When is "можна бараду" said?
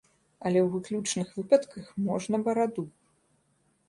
2.07-2.87